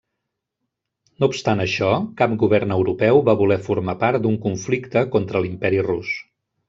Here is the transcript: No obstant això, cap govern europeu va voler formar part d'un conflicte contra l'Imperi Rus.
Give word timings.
No 1.23 1.27
obstant 1.33 1.61
això, 1.65 1.91
cap 2.21 2.33
govern 2.45 2.73
europeu 2.77 3.21
va 3.29 3.35
voler 3.43 3.59
formar 3.67 3.95
part 4.05 4.25
d'un 4.25 4.41
conflicte 4.47 5.05
contra 5.17 5.43
l'Imperi 5.45 5.85
Rus. 5.91 6.17